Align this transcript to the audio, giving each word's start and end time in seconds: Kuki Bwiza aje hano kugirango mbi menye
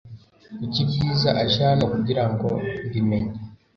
Kuki 0.57 0.81
Bwiza 0.89 1.29
aje 1.41 1.61
hano 1.69 1.83
kugirango 1.93 2.47
mbi 2.87 2.99
menye 3.09 3.37